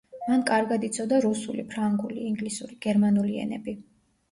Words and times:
მან 0.27 0.45
კარგად 0.45 0.87
იცოდა 0.87 1.19
რუსული, 1.25 1.67
ფრანგული, 1.75 2.25
ინგლისური, 2.31 2.81
გერმანული 2.89 3.39
ენები. 3.47 3.79